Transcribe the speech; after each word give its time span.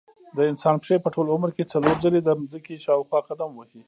د 0.35 0.37
انسان 0.51 0.75
پښې 0.81 0.95
په 1.03 1.09
ټول 1.15 1.27
عمر 1.35 1.49
کې 1.55 1.69
څلور 1.73 1.95
ځلې 2.03 2.19
د 2.23 2.29
ځمکې 2.51 2.83
شاوخوا 2.85 3.19
قدم 3.29 3.49
وهي. 3.55 3.79